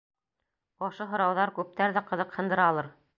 [0.87, 2.93] Ошо һорауҙар күптәрҙе ҡыҙыҡһындыралыр.